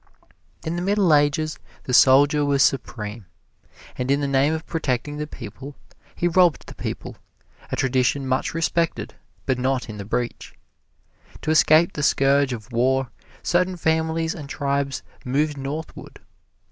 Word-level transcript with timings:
In 0.65 0.77
the 0.77 0.81
Middle 0.81 1.13
Ages 1.13 1.59
the 1.83 1.93
soldier 1.93 2.43
was 2.43 2.63
supreme, 2.63 3.27
and 3.95 4.09
in 4.09 4.19
the 4.19 4.27
name 4.27 4.51
of 4.51 4.65
protecting 4.65 5.17
the 5.17 5.27
people 5.27 5.75
he 6.15 6.27
robbed 6.27 6.65
the 6.65 6.73
people, 6.73 7.17
a 7.71 7.75
tradition 7.75 8.25
much 8.25 8.55
respected, 8.55 9.13
but 9.45 9.59
not 9.59 9.89
in 9.89 9.97
the 9.99 10.03
breach. 10.05 10.55
To 11.43 11.51
escape 11.51 11.93
the 11.93 12.01
scourge 12.01 12.51
of 12.51 12.71
war, 12.71 13.11
certain 13.43 13.77
families 13.77 14.33
and 14.33 14.49
tribes 14.49 15.03
moved 15.23 15.55
northward. 15.55 16.19